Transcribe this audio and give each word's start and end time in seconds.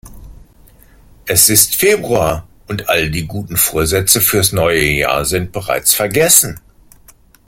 Es 1.27 1.47
ist 1.47 1.75
Februar 1.75 2.47
und 2.67 2.89
all 2.89 3.11
die 3.11 3.27
guten 3.27 3.55
Vorsätze 3.55 4.19
fürs 4.19 4.51
neue 4.51 4.81
Jahr 4.83 5.25
sind 5.25 5.51
bereits 5.51 5.93
vergessen. 5.93 6.59